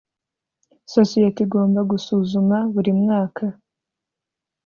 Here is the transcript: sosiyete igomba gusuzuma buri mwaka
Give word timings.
sosiyete 0.93 1.39
igomba 1.45 1.79
gusuzuma 1.91 2.57
buri 2.73 2.91
mwaka 3.01 3.43